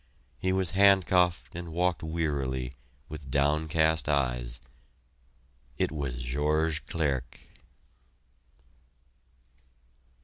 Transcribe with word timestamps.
He 0.39 0.51
was 0.51 0.71
handcuffed 0.71 1.53
and 1.53 1.71
walked 1.71 2.01
wearily, 2.01 2.73
with 3.07 3.29
downcast 3.29 4.09
eyes 4.09 4.59
It 5.77 5.91
was 5.91 6.23
George 6.23 6.87
Clerque! 6.87 7.41